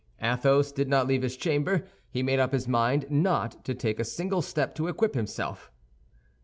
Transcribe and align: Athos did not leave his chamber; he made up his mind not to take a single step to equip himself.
Athos 0.19 0.71
did 0.71 0.87
not 0.89 1.05
leave 1.05 1.21
his 1.21 1.37
chamber; 1.37 1.85
he 2.09 2.23
made 2.23 2.39
up 2.39 2.53
his 2.53 2.67
mind 2.67 3.05
not 3.11 3.63
to 3.63 3.75
take 3.75 3.99
a 3.99 4.03
single 4.03 4.41
step 4.41 4.73
to 4.73 4.87
equip 4.87 5.13
himself. 5.13 5.69